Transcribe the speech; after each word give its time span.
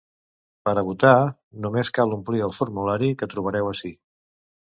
Per 0.69 0.71
a 0.81 0.83
votar 0.87 1.11
només 1.65 1.91
cal 1.99 2.15
omplir 2.15 2.41
el 2.47 2.57
formulari 2.61 3.11
que 3.21 3.29
trobareu 3.37 3.71
ací. 3.75 3.95